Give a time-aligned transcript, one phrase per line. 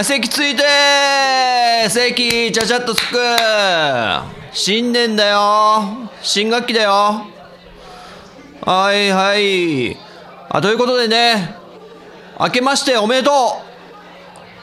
[0.00, 0.62] はい席ついて
[1.90, 3.18] 席ちゃちゃっとつく。
[4.50, 6.08] 新年だよ。
[6.22, 7.26] 新学期だよ。
[8.62, 9.94] はいはい。
[10.48, 11.54] あということでね。
[12.38, 13.30] 明けましておめでと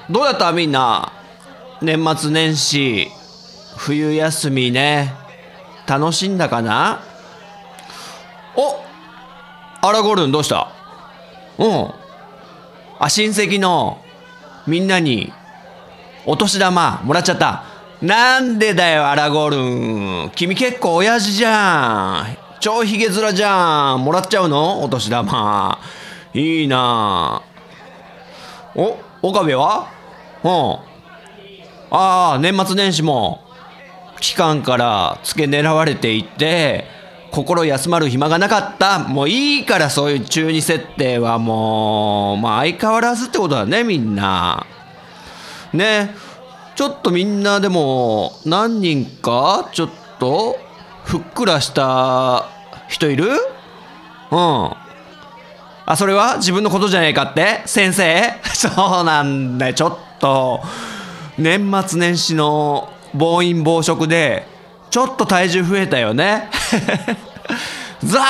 [0.10, 0.12] う。
[0.12, 0.52] どうだった？
[0.54, 1.14] みんな。
[1.84, 3.08] 年末年始。
[3.76, 5.14] 冬休みね。
[5.86, 7.04] 楽しんだかな？
[8.56, 10.72] おアラゴルンどうした？
[11.60, 11.92] うん。
[12.98, 14.02] あ親戚の
[14.66, 15.32] みんなに
[16.30, 17.64] お年玉もらっちゃった。
[18.02, 20.32] なんでだよアラゴルン。
[20.36, 22.38] 君結構親父じゃん。
[22.60, 24.04] 超ヒゲ面じゃん。
[24.04, 24.84] もらっちゃうの？
[24.84, 25.80] お年玉。
[26.34, 27.42] いいな。
[28.76, 29.88] お岡部は？
[30.44, 30.52] うん。
[31.92, 33.40] ああ年末年始も
[34.20, 36.84] 期間から付け狙われていて
[37.32, 39.00] 心休まる暇がなかった。
[39.00, 44.68] もういいからそういう中二設定はもうまあ相変わらずってことだねみんな。
[45.78, 46.16] ね。
[46.76, 49.90] ちょっとみんなでも何人かちょっ
[50.20, 50.58] と
[51.06, 52.50] ふっくらした
[52.88, 53.30] 人いる？
[54.32, 54.72] うん。
[55.90, 57.62] あそれは自分のことじゃないかって？
[57.66, 58.40] 先生？
[58.54, 59.74] そうなんだよ。
[59.74, 60.62] ちょっと
[61.38, 64.46] 年末年始の暴飲暴食で
[64.90, 66.50] ちょっと体重増えたよね。
[68.04, 68.24] ザ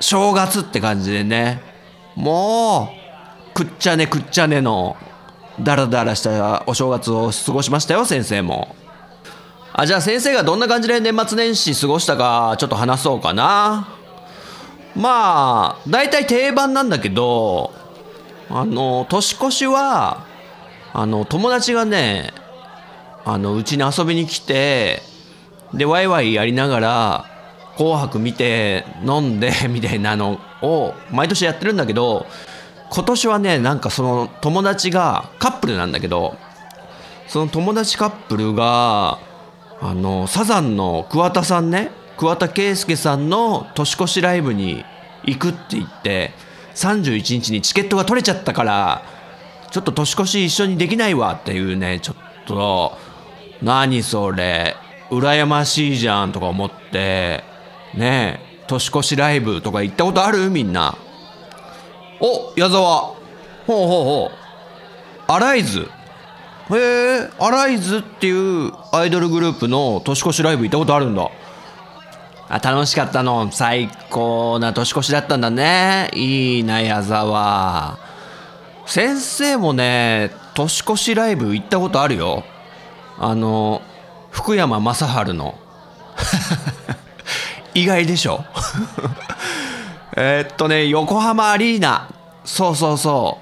[0.00, 1.60] 正月って感じでね。
[2.14, 2.94] も
[3.50, 4.96] うくっちゃねくっちゃねの
[5.60, 8.74] ダラダラしたお正月を過ごしましたよ先生も。
[9.72, 13.88] あじゃあ先生がどんな感じで年末年始過ごしたかちょっと話そうかな。
[14.94, 17.72] まあ大体定番なんだけど
[18.48, 20.24] あの年越しは
[20.92, 22.32] あの友達がね
[23.24, 25.02] あのうちに遊びに来て
[25.74, 27.24] でワイワイやりながら
[27.76, 32.26] 「紅白」見て飲んでみたいなのを毎年やってるんだけど
[32.96, 36.34] 今年はねなんかその友達がカップルなんだけど
[37.28, 39.18] その友達カップルが
[39.82, 44.82] あのサザンの桑田さんね桑田佳祐さんの年越しライブに
[45.24, 46.32] 行くって言って
[46.74, 49.02] 31日にチケットが取れちゃったから
[49.70, 52.96] ちょっと年越し一緒にできないわっていうねちょっと
[53.60, 54.74] 何それ
[55.10, 57.44] 羨ましいじゃんとか思って
[57.94, 60.48] ね年越しライブとか行ったことある？
[60.48, 60.96] みんな。
[62.20, 62.80] お矢沢。
[62.80, 63.16] ほう
[63.66, 64.30] ほうほ
[65.28, 65.32] う。
[65.32, 65.88] アライズ。
[66.70, 68.30] へえアライズってい
[68.68, 71.28] うアイドルグループの年越しライブ行ったことあるんだ。
[72.48, 73.50] あ楽しかったの。
[73.52, 76.10] 最高な年越しだったんだね。
[76.14, 77.98] いいな矢沢。
[78.86, 82.44] 先生もね年越しライブ行ったことあるよ。
[83.18, 83.82] あの
[84.30, 85.58] 福山雅治の。
[87.74, 88.44] 意外でしょ？
[90.16, 92.08] えっとね横浜アリーナ。
[92.44, 93.38] そうそうそ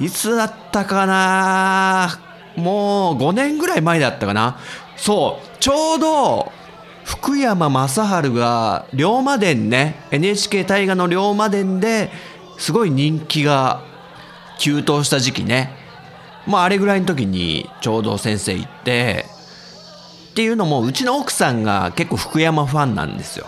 [0.00, 0.02] う。
[0.02, 2.18] いつだったかな？
[2.56, 4.58] もう5年ぐらい前だったかな。
[4.96, 5.58] そう。
[5.60, 6.52] ちょうど
[7.04, 9.96] 福山雅治が龍馬伝ね。
[10.10, 12.10] NHK 大河の龍馬伝で
[12.58, 13.82] すごい人気が
[14.58, 15.70] 急騰した時期ね。
[16.46, 19.26] まああれぐらいの時にちょうど先生行って
[20.30, 23.46] っていうのもうちの奥さんが結構福山ファンなんですよ。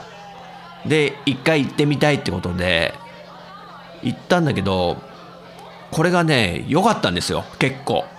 [0.88, 2.94] で一回行ってみたいってことで
[4.02, 4.96] 行ったんだけど
[5.90, 7.44] これがね良かったんですよ。
[7.58, 8.04] 結構。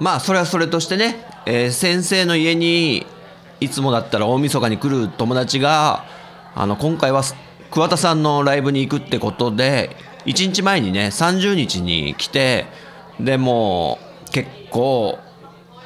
[0.00, 3.06] まあそれはそれとしてね、えー先生の家に
[3.60, 6.04] いつもだったら大晦日に来る友達が
[6.54, 7.22] あの今回は
[7.70, 9.96] 桑田さんのライブに行くってことで
[10.26, 12.66] 1日前にね30日に来て
[13.20, 13.98] でも
[14.28, 15.18] う結構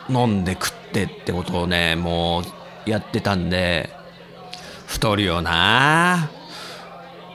[0.08, 2.42] 飲んで食ってってことをねも
[2.86, 3.90] うやってたんで
[4.86, 6.30] 太るよな。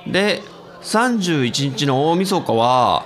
[0.08, 0.42] で
[0.82, 3.06] 31日の大晦日は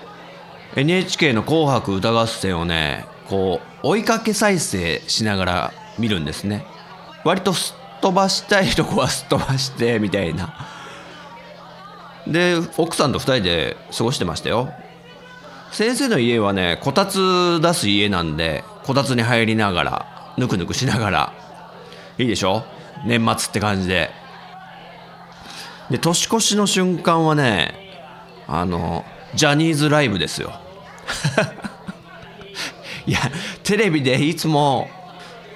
[0.75, 6.65] NHK の「紅白歌合戦」をねこう追いかけ再生しながら見るんですね。
[7.23, 10.53] 割とすっ飛ばしたいとこはすっ飛ばしてみたいな。
[12.27, 14.69] で奥さんと2人で過ごしてましたよ。
[15.71, 20.05] 先生の家はねこたつ出す家なんでこたつに入りながら
[20.37, 21.33] ぬくぬくしながら
[22.17, 22.63] いいでしょ？
[23.05, 24.11] 年末って感じで。
[25.89, 27.73] で年越しの瞬間はね
[28.47, 29.05] あの
[29.35, 30.53] ジャニーズライブですよ。
[33.05, 33.19] いや
[33.63, 34.89] テレビでいつも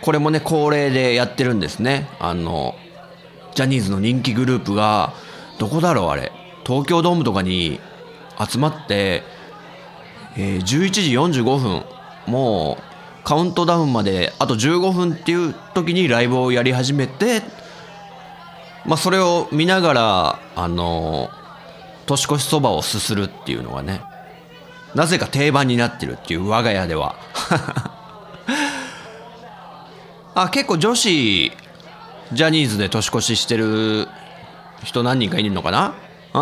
[0.02, 2.08] これもね恒例でやってるんですね。
[2.20, 2.76] あの
[3.56, 5.14] ジャニーズの人気グループが
[5.58, 6.32] どこだろうあれ。
[6.66, 7.80] 東京ドームとかに
[8.40, 9.24] 集まって、
[10.38, 11.84] えー、11時45分
[12.28, 12.84] もう
[13.24, 17.42] カウントダウンまであと15分っていう時にライブをやり始めて、
[18.86, 21.30] まあ、それを見ながらあの
[22.06, 24.02] 年越しそばをすするっていうのがね
[24.96, 27.16] なぜか定番になってるっていう我が家では。
[30.36, 31.52] あ結構女子
[32.32, 34.08] ジャニーズで年越ししてる
[34.84, 35.94] 人何人かいるのかな？
[36.34, 36.40] う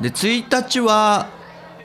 [0.00, 1.28] んで1日は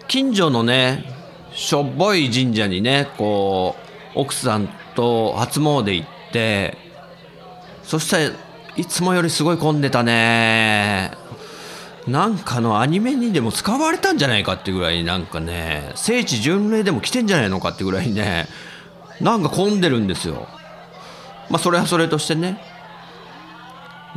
[0.07, 1.05] 近所のね
[1.53, 3.75] しょっぼい神社にねこ
[4.15, 6.77] う奥さんと初詣行って
[7.87, 8.31] そしたら
[8.75, 11.11] いつもよりすごい混んでたね。
[12.05, 18.47] なんかのアニメにでも使われたんじゃないかってぐらいなんかね聖地巡礼でも来てんじゃないのかってぐらいね
[19.19, 20.47] なんか混んでるんですよ。
[21.49, 22.61] まあそれはそれとしてね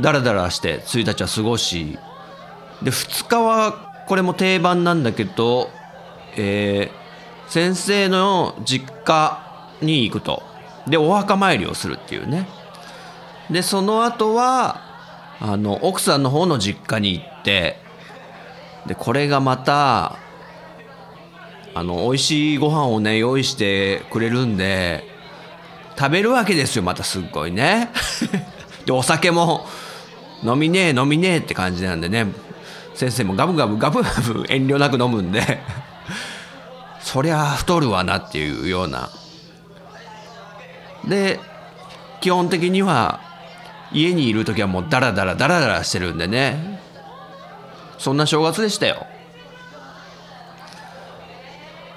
[0.01, 1.97] だらだらして1日は過ごし
[2.83, 5.71] で2日はこれも定番なんだけど、
[6.37, 9.39] えー、先生の実家
[9.81, 10.43] に行くと。
[10.89, 12.49] でお墓参りをするっていうね。
[13.51, 14.81] でその後は
[15.41, 17.77] あの奥さんの方の実家に行って
[18.87, 20.19] でこれがまた
[21.75, 25.05] あの美味しいご飯をね用意してくれるんで
[25.99, 27.91] 食べるわけですよまたすっごいね。
[28.87, 29.67] でお酒も
[30.43, 32.27] 飲みねえ飲みねえって感じなんでね。
[32.95, 35.61] 先生もガブガブガブガブ遠慮なく飲むんで。
[37.01, 39.11] そりゃ太るわなっていうような。
[41.07, 41.41] で
[42.21, 43.21] 基本的には
[43.93, 46.81] 家にいる時はもうダラダラダラダラしてるんでね。
[47.99, 49.07] そんな正月でしたよ。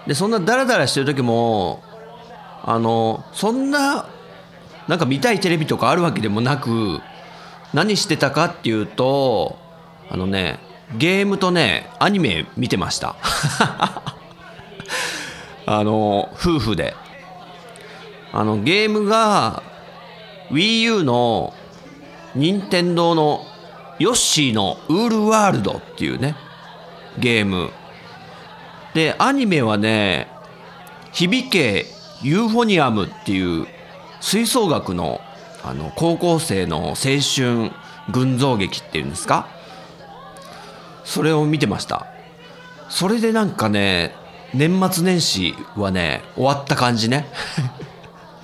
[0.07, 1.81] でそんなダラダラしてる時も
[2.63, 4.10] あのそんな
[4.88, 7.00] なんか見たいテレビとかあるわけでもなく
[7.74, 9.57] 何してたかっていうと
[10.10, 10.60] あのね
[10.98, 13.16] ゲームとねアニメ見てました。
[15.66, 16.96] あの夫婦で。
[18.36, 19.62] あのゲームが
[20.50, 21.54] WiiU の
[22.36, 23.46] 任天堂の
[24.00, 26.36] ヨッシーのウールワールドっていうね
[27.20, 27.72] ゲーム。
[28.94, 30.28] でアニメはね
[31.12, 31.86] 響け
[32.22, 33.68] ユーフォニアムっていう
[34.22, 35.20] 吹奏楽の
[35.64, 37.72] あの高校生の青春
[38.12, 39.48] 群像劇っていうんですか？
[41.06, 42.08] それを見てました。
[42.90, 44.16] それでなんかね
[44.54, 47.26] 年末年始はね終わった感じね。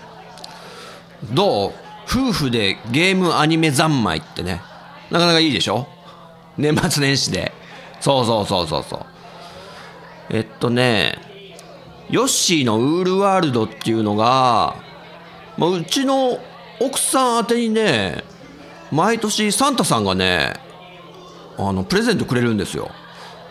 [1.33, 1.88] どう？
[2.09, 4.61] 夫婦でゲームアニメ三昧ってね。
[5.11, 5.87] なかなかいいでしょ？
[6.57, 7.51] 年末年始で。
[8.01, 9.05] そうそうそうそうそう。
[10.31, 11.19] えっとね
[12.09, 14.75] ヨッシーのウールワールドっていうのが、
[15.57, 16.39] まあ、うちの
[16.79, 18.23] 奥さん宛てにね
[18.91, 20.53] 毎年サンタさんがね
[21.57, 22.89] あのプレゼントくれるんですよ。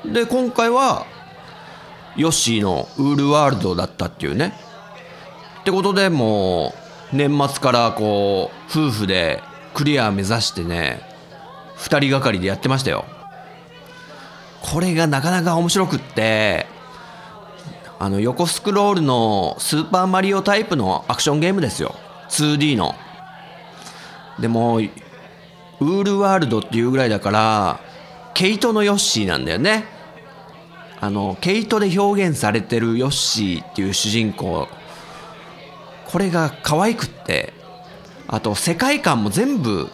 [0.05, 1.07] で今回は
[2.17, 4.55] ヨッシーのウールワールドだったっていうね。
[5.61, 9.43] ってことでもう年末からこう夫婦で
[9.75, 11.01] クリア目指してね
[11.79, 13.05] 2人がかりでやってましたよ。
[14.61, 16.67] これがなかなか面白くって
[17.99, 21.95] あの横スクロールのスーパーマリオタイプのアクションゲームですよ。
[22.29, 22.95] 2D の。
[24.39, 27.81] でもウールワールドっていうぐらいだから
[28.35, 29.85] 毛糸のヨッシーなんだよね。
[31.01, 34.69] あの毛糸で表現されてるヨッシーっていう主人公
[36.11, 37.53] これが可愛くって
[38.27, 39.89] あと世界観も全部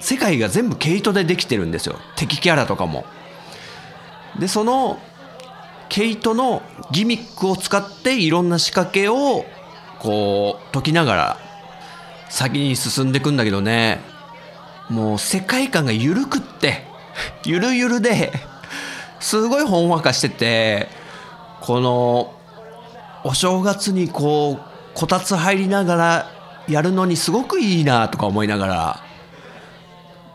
[0.00, 1.96] 世界が全部毛糸でできてるんですよ。
[2.16, 3.04] 敵キャラとかも。
[4.38, 4.98] でその
[5.88, 9.44] 毛糸のギミックを使っていろんな仕掛けを
[9.98, 11.36] こう解きながら
[12.28, 14.00] 先に進んでいくんだけどね。
[14.88, 16.84] もう世界観が緩くって
[17.44, 18.32] ゆるゆるで
[19.20, 20.88] すごいほんわかしてて
[21.60, 22.34] この
[23.24, 24.67] お正月にこう
[24.98, 26.30] こたつ入りながら
[26.66, 29.00] やるのにすごくいいなとか思いながら。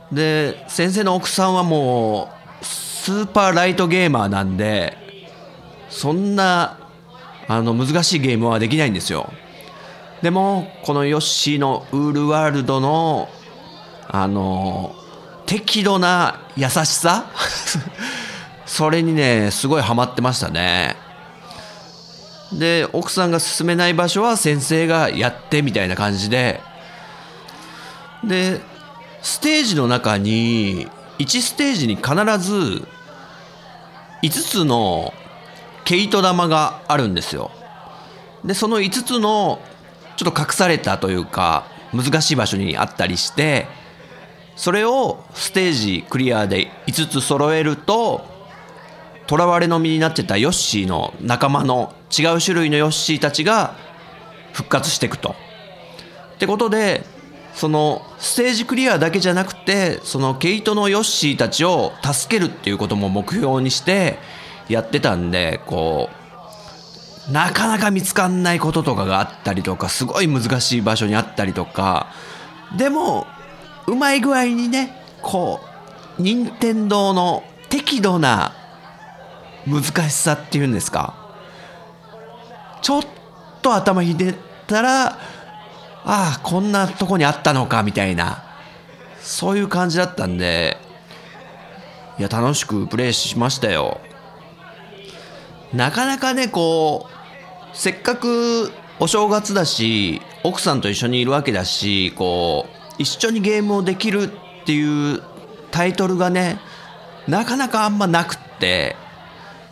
[0.10, 2.30] で先生の奥さんはも
[2.62, 4.96] うスーパーライトゲーマーなんで
[5.90, 6.78] そんな
[7.50, 9.34] あの難しいゲームはできないんですよ。
[10.22, 13.28] でもこのヨッシーのウールワールドの
[14.08, 14.96] あの
[15.46, 17.26] 適度な優しさ？
[18.66, 21.03] それにねすごいハマってましたね。
[22.60, 26.62] で奥さんが進めない場所は先生がやってみたいな感じで。
[28.24, 28.62] で
[29.22, 30.88] ステージの中に
[31.20, 32.86] 1ステージに必ず
[34.22, 35.14] 5つの
[35.86, 37.52] 毛糸玉があるんですよ。
[38.44, 39.60] でその5つの
[40.18, 43.68] ちょっと隠されたというか難しい場所にあったりして
[44.56, 48.26] それをステージクリアで5つ揃えると
[49.30, 53.76] 囚われの身になってたヨッシーの仲間の違う種類のヨッシーたちが
[54.54, 55.36] 復活していくと。
[56.36, 57.06] ってことで
[57.54, 64.18] そのステージクリアだけじゃなくてその毛糸のヨッシーたちを助けるっていうことも目標にして
[64.70, 66.10] やってたんでこ
[67.30, 72.08] うなかなか見つかんないこととかがあったりとかすごい難しい場所にあったりとか
[72.76, 73.28] でも
[73.88, 75.62] うまい具合にねこ
[76.20, 78.54] う任天堂の適度な
[79.66, 81.23] 難しさっていうんですか
[82.84, 83.02] ちょっ
[83.64, 84.36] と頭ひねっ
[84.68, 85.18] たらあ
[86.06, 88.44] あこんなとこにあったのかみたいな。
[89.22, 90.78] そういう感じだったんで
[92.20, 94.02] いや楽しくプレイしましたよ。
[95.74, 105.24] なかなかねこうせっかくお正月だし奥さんと一緒にいるわけだしこう一緒にゲームをできるっていう
[105.72, 106.60] タイトルがね
[107.28, 108.98] なかなかあんまなくって。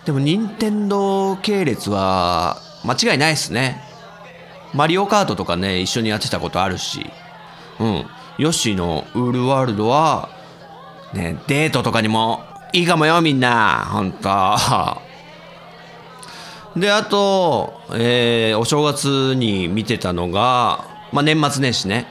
[0.06, 3.82] でも任天堂系列は間違いないですね。
[4.74, 7.10] マリオカートとかね一緒にやってたことあるし。
[7.80, 8.06] うん。
[8.38, 10.30] ヨッシーのウールワールドは
[11.14, 13.88] ねデートとかにもいいかもよみんな。
[13.92, 14.30] ほんと。
[16.76, 22.08] であと、えー、お正月に見てたのが、まあ、年末年始ね。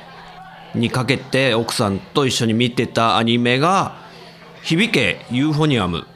[0.74, 3.96] にかけて奥さんと一緒に見てたアニメが
[4.62, 6.06] 「響けユーフォニアム」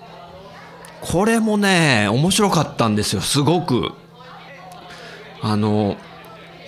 [1.00, 3.92] これもね面白かったんですよすごく。
[5.47, 5.99] あの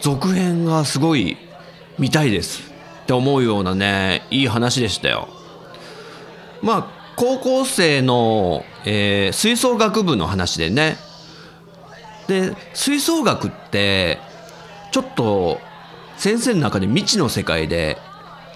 [0.02, 1.38] 続編がすごい
[1.98, 2.70] 見たいです。
[3.04, 5.28] って思うようなねいい話でしたよ。
[6.60, 10.98] まあ高校生の、えー、吹奏楽部の話でね。
[12.28, 14.18] で吹奏楽って
[14.92, 15.58] ちょっと
[16.18, 17.96] 先生の中で未知の世界で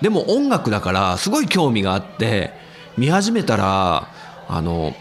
[0.02, 2.52] でも音楽だからすごい興味があって
[2.98, 4.06] 見始めたら
[4.48, 4.92] あの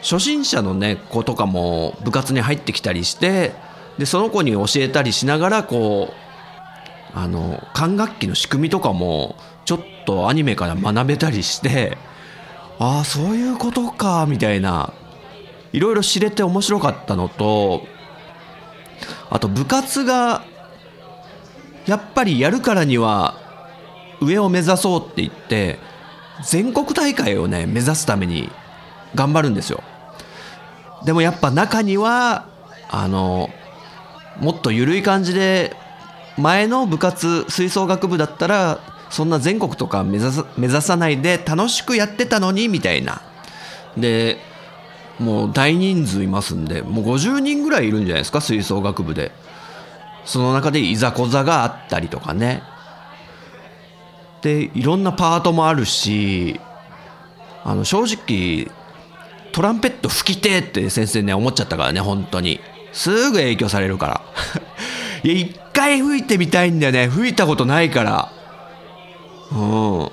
[0.00, 3.52] 初心者のね子とかも部活に入ってきたりして
[3.98, 11.96] でその子に教えたりしながらこうあの管楽器の仕組みとかもちょっとアニメから学べたりして
[12.78, 14.92] ああそういうことかみたいな
[15.72, 17.86] いろいろ知れて面白かったのと
[19.30, 20.44] あと部活が
[21.86, 23.38] やっぱりやるからには
[24.20, 25.78] 上を目指そうって言って
[26.44, 28.50] 全国大会をね目指すために
[29.14, 29.82] 頑張るんですよ。
[31.04, 32.48] でもやっぱ中には
[32.88, 33.50] あの
[34.40, 35.76] もっと緩い感じで
[36.36, 43.22] 前の部活吹奏楽部だったらそんな全国とか目指さ目指さないで楽しくやってたのにみたいな。
[43.96, 44.38] で
[45.20, 49.30] もう大人数いますんでもう50人ぐらいいるんじゃないですか吹奏楽部で。
[50.24, 52.62] その中でいざこざがあったりとかね。
[54.42, 56.60] でいろんなパートもあるし
[57.62, 58.70] あの正直
[59.52, 62.60] トランペット吹きてって先生ね思っちゃったからね本当に。
[62.94, 64.20] すぐ影響されるから。
[65.22, 67.08] いや一回吹いてみたいんだよね。
[67.08, 68.28] 吹いたことないから。
[69.52, 70.08] うん。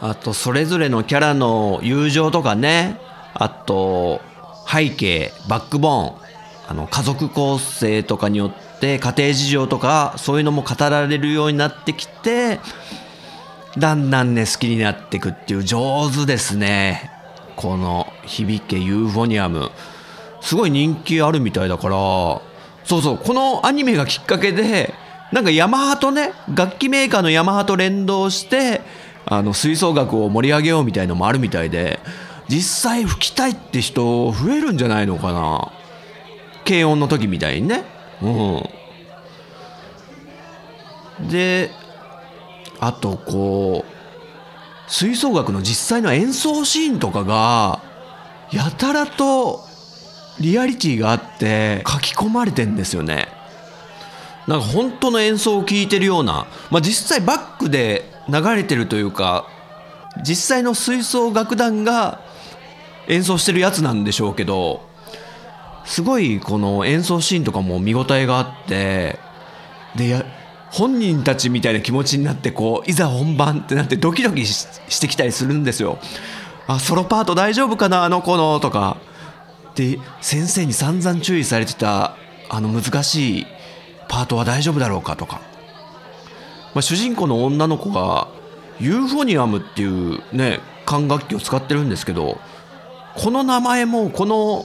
[0.00, 2.98] あとそれぞれのキャラの友情とかね。
[3.34, 4.20] あと
[4.66, 6.24] 背景バックボーン。
[6.66, 12.58] あの家族構成とかによって家庭事情とかそういうのも語られるようになってきて
[13.76, 17.10] だんだんね好きになっていくっていう上手ですね。
[17.56, 19.70] この「響けユーフォニアム」
[20.44, 21.96] すごい人気あるみたいだから
[22.84, 24.92] そうそうこのアニメがきっかけで
[25.32, 28.82] なんかヤマハとね楽器メーカーのヤマハと連動して
[29.24, 31.98] あの吹奏楽を盛り上げようみたいのもあるみたいで
[32.48, 35.72] 実際吹きたいって人増えるんじゃないのかな。
[36.66, 37.84] 軽音の時みたいにね。
[38.22, 38.28] う
[41.22, 41.28] ん。
[41.30, 41.70] で
[42.80, 47.80] あとこう吹奏楽の実際の演奏シーンとかが
[48.52, 49.64] やたらと
[50.40, 53.28] リアリティがあって書き込まれてんですよね。
[54.46, 59.48] なんか本当の演奏を聴いてるような、まあ、実際バックで流れてるというか
[60.22, 62.20] 実際の吹奏楽団が
[63.08, 64.82] 演奏してるやつなんでしょうけど
[65.84, 69.18] すごいこの演奏シーンとかも見応えがあって
[69.96, 70.24] で
[70.70, 75.98] 本人たちみたいな気持ちになってこういざ本番ってなってドキドキしてきたりするんですよ。
[76.66, 78.96] あソロパート大丈夫かなあの子のとか。
[79.74, 82.16] で先生に散々注意されてた
[82.48, 83.46] あの難しい
[84.08, 85.40] パートは大丈夫だろうかとか、
[86.74, 88.28] まあ、主人公の女の子が
[88.80, 92.38] ユーフォニアムっていうね管楽器を使ってるんですけど
[93.16, 94.64] この名前もこの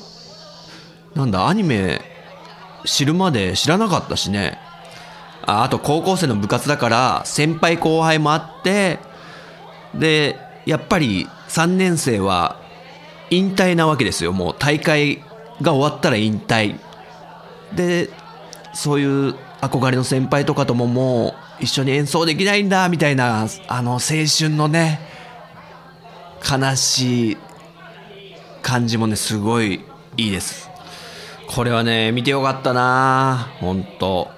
[1.15, 2.01] なんだアニメ
[2.85, 4.57] 知るまで知らなかったしね。
[5.45, 8.99] ああと高校生の部活だから先輩後輩もあって
[9.95, 12.59] でやっぱり3年生は
[13.29, 14.33] 引退なわけですよ。
[14.33, 15.23] もう大会
[15.61, 16.79] が終わったら引退。
[17.75, 18.09] で
[18.73, 24.99] そういう憧れの先輩とかとももう一緒に演奏できないんだみたいなあの青春のね
[26.49, 27.37] 悲しい
[28.61, 29.81] 感じもねすごい
[30.17, 30.69] いいです。
[31.47, 33.49] これはね見てよかったな。
[33.59, 34.29] 本当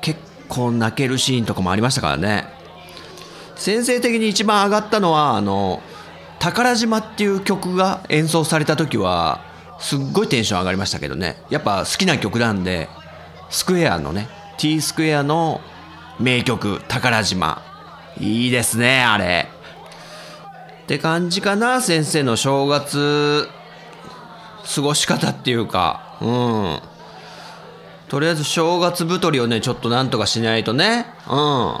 [0.00, 2.46] 結構泣けるシーンとかもありましたからね。
[3.56, 5.82] 先生的に一番上がったのはあの
[6.44, 9.40] 宝島っていう曲が演奏された時は
[9.80, 11.36] すっごいテンション上がりましたけどね。
[11.48, 12.90] やっぱ好きな曲なんで
[13.48, 15.62] スクエアのね T スクエアの
[16.20, 17.62] 名曲宝島。
[18.20, 19.48] いいですねあれ。
[20.82, 23.48] って感じかな先生の正月。
[24.74, 26.18] 過ごし方っていうか。
[26.20, 26.80] うん。
[28.08, 31.06] とりあえず正月太りをねちょっとなんとかしないとね。
[31.26, 31.34] うん。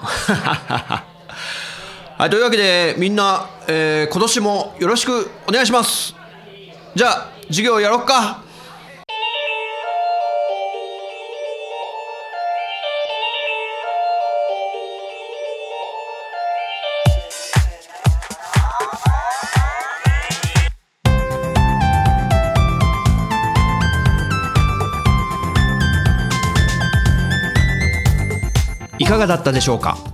[2.16, 6.14] はいというわけでみんな、えー、今年もよろしくお願いします。
[6.94, 8.42] じゃあ授業やろっか。
[28.98, 30.13] いかがだったでしょうか？